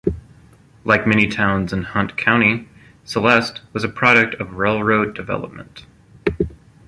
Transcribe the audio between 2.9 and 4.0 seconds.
Celeste was a